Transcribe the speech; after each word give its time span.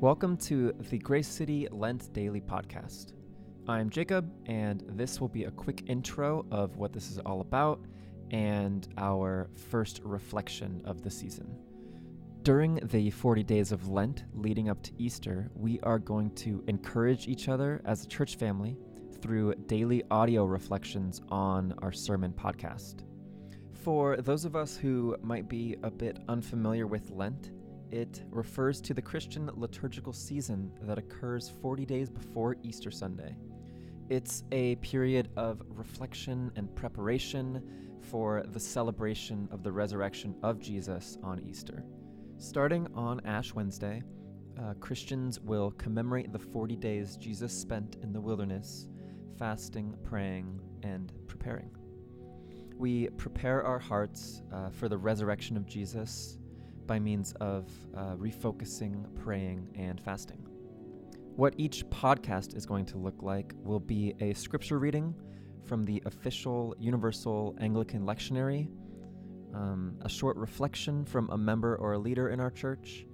Welcome 0.00 0.36
to 0.36 0.72
the 0.90 0.98
Grace 0.98 1.26
City 1.26 1.66
Lent 1.72 2.12
Daily 2.12 2.40
Podcast. 2.40 3.14
I'm 3.66 3.90
Jacob, 3.90 4.32
and 4.46 4.84
this 4.90 5.20
will 5.20 5.26
be 5.26 5.42
a 5.42 5.50
quick 5.50 5.82
intro 5.88 6.46
of 6.52 6.76
what 6.76 6.92
this 6.92 7.10
is 7.10 7.18
all 7.18 7.40
about 7.40 7.80
and 8.30 8.86
our 8.96 9.50
first 9.56 10.00
reflection 10.04 10.82
of 10.84 11.02
the 11.02 11.10
season. 11.10 11.52
During 12.44 12.76
the 12.76 13.10
40 13.10 13.42
days 13.42 13.72
of 13.72 13.88
Lent 13.88 14.22
leading 14.34 14.68
up 14.68 14.80
to 14.84 14.92
Easter, 14.98 15.50
we 15.56 15.80
are 15.80 15.98
going 15.98 16.30
to 16.36 16.62
encourage 16.68 17.26
each 17.26 17.48
other 17.48 17.82
as 17.84 18.04
a 18.04 18.08
church 18.08 18.36
family 18.36 18.78
through 19.20 19.56
daily 19.66 20.04
audio 20.12 20.44
reflections 20.44 21.22
on 21.28 21.74
our 21.82 21.90
sermon 21.90 22.32
podcast. 22.32 23.00
For 23.72 24.16
those 24.18 24.44
of 24.44 24.54
us 24.54 24.76
who 24.76 25.16
might 25.22 25.48
be 25.48 25.76
a 25.82 25.90
bit 25.90 26.20
unfamiliar 26.28 26.86
with 26.86 27.10
Lent, 27.10 27.50
it 27.90 28.22
refers 28.30 28.80
to 28.82 28.94
the 28.94 29.02
Christian 29.02 29.50
liturgical 29.54 30.12
season 30.12 30.70
that 30.82 30.98
occurs 30.98 31.52
40 31.62 31.86
days 31.86 32.10
before 32.10 32.56
Easter 32.62 32.90
Sunday. 32.90 33.36
It's 34.08 34.44
a 34.52 34.76
period 34.76 35.28
of 35.36 35.62
reflection 35.68 36.50
and 36.56 36.74
preparation 36.74 37.62
for 38.10 38.44
the 38.52 38.60
celebration 38.60 39.48
of 39.50 39.62
the 39.62 39.72
resurrection 39.72 40.34
of 40.42 40.60
Jesus 40.60 41.18
on 41.22 41.40
Easter. 41.40 41.84
Starting 42.38 42.86
on 42.94 43.20
Ash 43.24 43.52
Wednesday, 43.52 44.02
uh, 44.58 44.74
Christians 44.74 45.40
will 45.40 45.72
commemorate 45.72 46.32
the 46.32 46.38
40 46.38 46.76
days 46.76 47.16
Jesus 47.16 47.52
spent 47.52 47.96
in 48.02 48.12
the 48.12 48.20
wilderness, 48.20 48.88
fasting, 49.38 49.94
praying, 50.04 50.60
and 50.82 51.12
preparing. 51.26 51.70
We 52.76 53.08
prepare 53.10 53.62
our 53.64 53.78
hearts 53.78 54.42
uh, 54.52 54.70
for 54.70 54.88
the 54.88 54.98
resurrection 54.98 55.56
of 55.56 55.66
Jesus 55.66 56.38
by 56.88 56.98
means 56.98 57.32
of 57.40 57.70
uh, 57.96 58.16
refocusing, 58.16 59.04
praying, 59.14 59.68
and 59.76 60.00
fasting. 60.00 60.44
What 61.36 61.54
each 61.56 61.86
podcast 61.90 62.56
is 62.56 62.66
going 62.66 62.86
to 62.86 62.98
look 62.98 63.22
like 63.22 63.52
will 63.62 63.78
be 63.78 64.14
a 64.18 64.32
scripture 64.32 64.80
reading 64.80 65.14
from 65.64 65.84
the 65.84 66.02
official 66.06 66.74
Universal 66.80 67.56
Anglican 67.60 68.02
Lectionary, 68.02 68.68
um, 69.54 69.96
a 70.00 70.08
short 70.08 70.36
reflection 70.36 71.04
from 71.04 71.30
a 71.30 71.38
member 71.38 71.76
or 71.76 71.92
a 71.92 71.98
leader 71.98 72.30
in 72.30 72.40
our 72.40 72.50
church, 72.50 73.06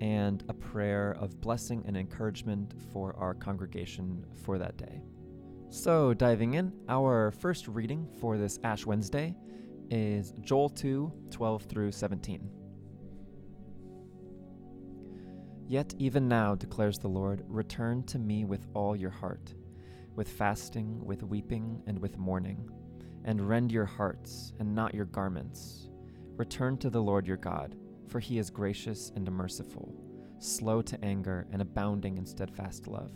and 0.00 0.44
a 0.48 0.54
prayer 0.54 1.16
of 1.18 1.40
blessing 1.40 1.82
and 1.86 1.96
encouragement 1.96 2.74
for 2.92 3.16
our 3.16 3.34
congregation 3.34 4.24
for 4.44 4.58
that 4.58 4.76
day. 4.76 5.02
So, 5.70 6.14
diving 6.14 6.54
in, 6.54 6.72
our 6.88 7.32
first 7.32 7.66
reading 7.66 8.06
for 8.20 8.38
this 8.38 8.60
Ash 8.62 8.86
Wednesday 8.86 9.34
is 9.90 10.32
Joel 10.42 10.68
2 10.68 11.12
12 11.30 11.62
through 11.64 11.90
17. 11.90 12.63
Yet 15.66 15.94
even 15.98 16.28
now, 16.28 16.54
declares 16.54 16.98
the 16.98 17.08
Lord, 17.08 17.42
return 17.48 18.02
to 18.04 18.18
me 18.18 18.44
with 18.44 18.66
all 18.74 18.94
your 18.94 19.10
heart, 19.10 19.54
with 20.14 20.28
fasting, 20.28 21.02
with 21.04 21.22
weeping, 21.22 21.82
and 21.86 21.98
with 21.98 22.18
mourning, 22.18 22.68
and 23.24 23.48
rend 23.48 23.72
your 23.72 23.86
hearts, 23.86 24.52
and 24.58 24.74
not 24.74 24.94
your 24.94 25.06
garments. 25.06 25.88
Return 26.36 26.76
to 26.78 26.90
the 26.90 27.00
Lord 27.00 27.26
your 27.26 27.38
God, 27.38 27.76
for 28.08 28.20
he 28.20 28.38
is 28.38 28.50
gracious 28.50 29.10
and 29.16 29.30
merciful, 29.32 29.94
slow 30.38 30.82
to 30.82 31.02
anger, 31.02 31.46
and 31.50 31.62
abounding 31.62 32.18
in 32.18 32.26
steadfast 32.26 32.86
love. 32.86 33.12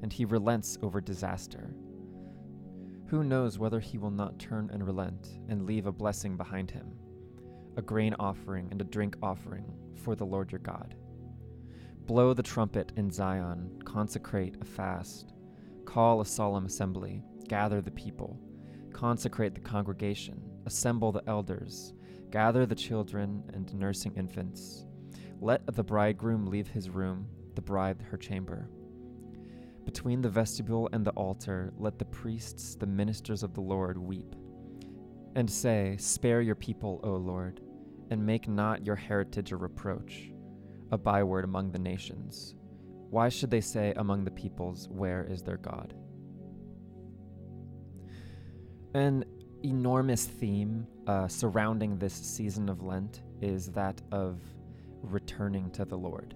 And 0.00 0.10
he 0.10 0.24
relents 0.24 0.78
over 0.82 1.00
disaster. 1.02 1.74
Who 3.08 3.24
knows 3.24 3.58
whether 3.58 3.78
he 3.78 3.98
will 3.98 4.10
not 4.10 4.38
turn 4.38 4.70
and 4.72 4.86
relent, 4.86 5.38
and 5.48 5.66
leave 5.66 5.84
a 5.84 5.92
blessing 5.92 6.38
behind 6.38 6.70
him, 6.70 6.94
a 7.76 7.82
grain 7.82 8.14
offering 8.18 8.68
and 8.70 8.80
a 8.80 8.84
drink 8.84 9.16
offering 9.22 9.66
for 10.02 10.16
the 10.16 10.24
Lord 10.24 10.50
your 10.50 10.60
God? 10.60 10.94
Blow 12.06 12.34
the 12.34 12.42
trumpet 12.42 12.92
in 12.96 13.12
Zion, 13.12 13.80
consecrate 13.84 14.56
a 14.60 14.64
fast, 14.64 15.34
call 15.84 16.20
a 16.20 16.26
solemn 16.26 16.66
assembly, 16.66 17.22
gather 17.48 17.80
the 17.80 17.92
people, 17.92 18.40
consecrate 18.92 19.54
the 19.54 19.60
congregation, 19.60 20.42
assemble 20.66 21.12
the 21.12 21.22
elders, 21.28 21.94
gather 22.30 22.66
the 22.66 22.74
children 22.74 23.44
and 23.54 23.72
nursing 23.74 24.14
infants. 24.16 24.84
Let 25.40 25.64
the 25.64 25.84
bridegroom 25.84 26.46
leave 26.46 26.66
his 26.66 26.90
room, 26.90 27.28
the 27.54 27.62
bride 27.62 28.02
her 28.10 28.16
chamber. 28.16 28.68
Between 29.84 30.22
the 30.22 30.28
vestibule 30.28 30.88
and 30.92 31.04
the 31.04 31.12
altar, 31.12 31.72
let 31.78 32.00
the 32.00 32.04
priests, 32.06 32.74
the 32.74 32.86
ministers 32.86 33.44
of 33.44 33.54
the 33.54 33.60
Lord, 33.60 33.96
weep. 33.96 34.34
And 35.36 35.48
say, 35.48 35.96
Spare 35.98 36.40
your 36.40 36.56
people, 36.56 37.00
O 37.04 37.12
Lord, 37.12 37.60
and 38.10 38.26
make 38.26 38.48
not 38.48 38.84
your 38.84 38.96
heritage 38.96 39.52
a 39.52 39.56
reproach 39.56 40.31
a 40.92 40.98
byword 40.98 41.44
among 41.44 41.72
the 41.72 41.78
nations. 41.78 42.54
Why 43.10 43.28
should 43.28 43.50
they 43.50 43.60
say 43.60 43.92
among 43.96 44.24
the 44.24 44.30
peoples, 44.30 44.88
Where 44.90 45.24
is 45.24 45.42
their 45.42 45.56
God? 45.56 45.94
An 48.94 49.24
enormous 49.64 50.26
theme 50.26 50.86
uh, 51.06 51.26
surrounding 51.28 51.98
this 51.98 52.12
season 52.12 52.68
of 52.68 52.82
Lent 52.82 53.22
is 53.40 53.66
that 53.72 54.00
of 54.12 54.40
returning 55.02 55.70
to 55.70 55.84
the 55.84 55.96
Lord. 55.96 56.34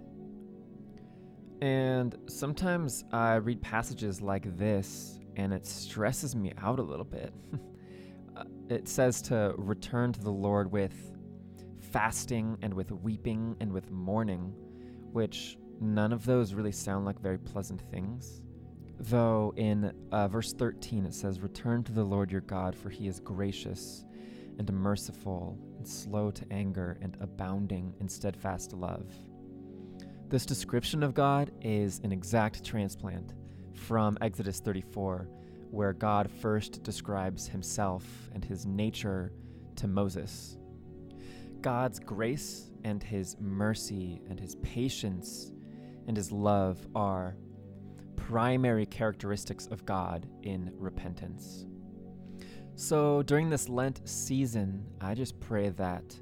And 1.60 2.16
sometimes 2.26 3.04
I 3.12 3.36
read 3.36 3.60
passages 3.62 4.20
like 4.20 4.56
this 4.56 5.18
and 5.36 5.52
it 5.52 5.66
stresses 5.66 6.34
me 6.34 6.52
out 6.58 6.78
a 6.78 6.82
little 6.82 7.04
bit. 7.04 7.32
uh, 8.36 8.44
it 8.68 8.88
says 8.88 9.20
to 9.22 9.54
return 9.56 10.12
to 10.12 10.20
the 10.20 10.32
Lord 10.32 10.70
with 10.72 11.15
fasting 11.96 12.58
and 12.60 12.74
with 12.74 12.92
weeping 12.92 13.56
and 13.58 13.72
with 13.72 13.90
mourning, 13.90 14.52
which 15.12 15.56
none 15.80 16.12
of 16.12 16.26
those 16.26 16.52
really 16.52 16.70
sound 16.70 17.06
like 17.06 17.18
very 17.18 17.38
pleasant 17.38 17.80
things. 17.90 18.42
Though 19.00 19.54
in 19.56 19.94
uh, 20.12 20.28
verse 20.28 20.52
13 20.52 21.06
it 21.06 21.14
says, 21.14 21.40
Return 21.40 21.84
to 21.84 21.92
the 21.92 22.04
Lord 22.04 22.30
your 22.30 22.42
God, 22.42 22.76
for 22.76 22.90
he 22.90 23.08
is 23.08 23.18
gracious 23.18 24.04
and 24.58 24.70
merciful 24.74 25.58
and 25.78 25.88
slow 25.88 26.30
to 26.30 26.44
anger 26.50 26.98
and 27.00 27.16
abounding 27.22 27.94
in 27.98 28.10
steadfast 28.10 28.74
love. 28.74 29.10
This 30.28 30.44
description 30.44 31.02
of 31.02 31.14
God 31.14 31.50
is 31.62 32.02
an 32.04 32.12
exact 32.12 32.62
transplant 32.62 33.32
from 33.72 34.18
Exodus 34.20 34.60
34, 34.60 35.30
where 35.70 35.94
God 35.94 36.30
first 36.30 36.82
describes 36.82 37.48
himself 37.48 38.04
and 38.34 38.44
his 38.44 38.66
nature 38.66 39.32
to 39.76 39.88
Moses. 39.88 40.58
God's 41.62 41.98
grace 41.98 42.70
and 42.84 43.02
His 43.02 43.36
mercy 43.40 44.22
and 44.28 44.38
His 44.38 44.56
patience 44.56 45.52
and 46.06 46.16
His 46.16 46.30
love 46.32 46.86
are 46.94 47.36
primary 48.16 48.86
characteristics 48.86 49.66
of 49.66 49.84
God 49.84 50.26
in 50.42 50.72
repentance. 50.76 51.66
So 52.74 53.22
during 53.22 53.48
this 53.48 53.68
Lent 53.68 54.06
season, 54.06 54.84
I 55.00 55.14
just 55.14 55.38
pray 55.40 55.70
that 55.70 56.14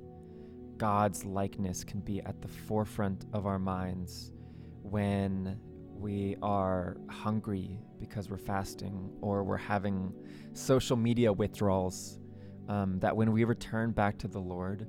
God's 0.77 1.25
likeness 1.25 1.85
can 1.85 2.01
be 2.01 2.21
at 2.21 2.41
the 2.41 2.49
forefront 2.49 3.25
of 3.33 3.47
our 3.47 3.59
minds 3.59 4.33
when 4.83 5.59
we 5.95 6.37
are 6.43 6.97
hungry 7.09 7.81
because 7.99 8.29
we're 8.29 8.37
fasting 8.37 9.11
or 9.21 9.43
we're 9.45 9.57
having 9.57 10.13
social 10.53 10.97
media 10.97 11.33
withdrawals. 11.33 12.19
Um, 12.69 12.99
that 13.01 13.15
when 13.15 13.33
we 13.33 13.45
return 13.45 13.91
back 13.91 14.17
to 14.19 14.29
the 14.29 14.39
Lord, 14.39 14.89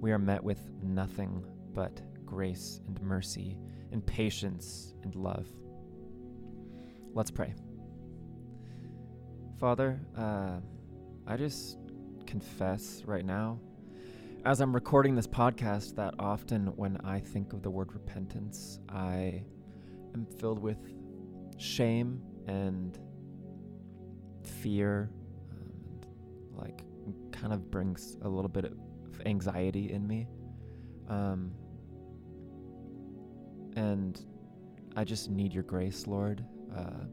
we 0.00 0.12
are 0.12 0.18
met 0.18 0.42
with 0.42 0.68
nothing 0.82 1.44
but 1.72 2.00
grace 2.24 2.80
and 2.86 3.00
mercy 3.00 3.58
and 3.92 4.04
patience 4.04 4.94
and 5.02 5.14
love. 5.14 5.48
Let's 7.14 7.30
pray. 7.30 7.54
Father, 9.58 10.00
uh, 10.16 10.58
I 11.26 11.36
just 11.36 11.78
confess 12.26 13.02
right 13.06 13.24
now, 13.24 13.58
as 14.44 14.60
I'm 14.60 14.74
recording 14.74 15.14
this 15.14 15.26
podcast, 15.26 15.96
that 15.96 16.14
often 16.18 16.66
when 16.76 16.98
I 17.04 17.20
think 17.20 17.52
of 17.52 17.62
the 17.62 17.70
word 17.70 17.92
repentance, 17.92 18.80
I 18.88 19.42
am 20.14 20.26
filled 20.38 20.58
with 20.58 20.78
shame 21.58 22.20
and 22.46 22.98
fear, 24.44 25.10
um, 25.50 25.72
and 25.88 26.06
like 26.54 26.82
kind 27.32 27.52
of 27.52 27.70
brings 27.70 28.18
a 28.22 28.28
little 28.28 28.48
bit 28.48 28.72
anxiety 29.24 29.92
in 29.92 30.06
me. 30.06 30.26
Um, 31.08 31.52
and 33.76 34.20
I 34.96 35.04
just 35.04 35.30
need 35.30 35.52
your 35.52 35.62
grace, 35.62 36.06
Lord, 36.06 36.44
uh, 36.74 37.04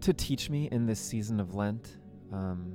to 0.00 0.12
teach 0.12 0.50
me 0.50 0.68
in 0.70 0.86
this 0.86 1.00
season 1.00 1.40
of 1.40 1.54
Lent 1.54 1.98
um, 2.32 2.74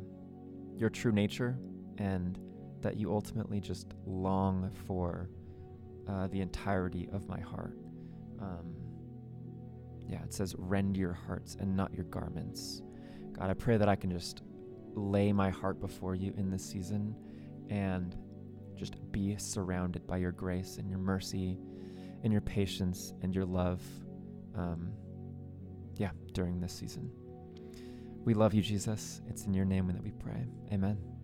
your 0.77 0.89
true 0.89 1.11
nature 1.11 1.59
and 1.97 2.39
that 2.81 2.95
you 2.97 3.11
ultimately 3.11 3.59
just 3.59 3.93
long 4.05 4.71
for 4.87 5.29
uh, 6.07 6.27
the 6.27 6.39
entirety 6.39 7.09
of 7.11 7.27
my 7.27 7.39
heart. 7.39 7.77
Um, 8.39 8.73
yeah, 10.07 10.23
it 10.23 10.33
says, 10.33 10.55
rend 10.57 10.97
your 10.97 11.13
hearts 11.13 11.57
and 11.59 11.75
not 11.75 11.93
your 11.93 12.05
garments. 12.05 12.81
God, 13.33 13.49
I 13.49 13.53
pray 13.53 13.77
that 13.77 13.89
I 13.89 13.95
can 13.95 14.09
just 14.09 14.41
lay 14.95 15.31
my 15.31 15.49
heart 15.49 15.79
before 15.79 16.15
you 16.15 16.33
in 16.37 16.49
this 16.49 16.65
season 16.65 17.15
and 17.69 18.15
just 18.75 18.95
be 19.11 19.35
surrounded 19.37 20.05
by 20.07 20.17
your 20.17 20.31
grace 20.31 20.77
and 20.77 20.89
your 20.89 20.99
mercy 20.99 21.57
and 22.23 22.31
your 22.31 22.41
patience 22.41 23.13
and 23.21 23.33
your 23.33 23.45
love, 23.45 23.81
um, 24.55 24.91
yeah, 25.97 26.11
during 26.33 26.59
this 26.59 26.73
season. 26.73 27.11
We 28.25 28.33
love 28.33 28.53
you, 28.53 28.61
Jesus. 28.61 29.21
It's 29.27 29.45
in 29.45 29.53
your 29.53 29.65
name 29.65 29.87
that 29.87 30.03
we 30.03 30.11
pray. 30.11 30.45
Amen. 30.71 31.18